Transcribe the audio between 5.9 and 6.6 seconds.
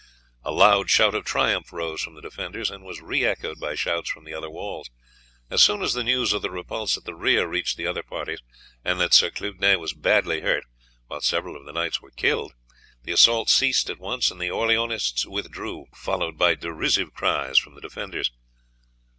the news of the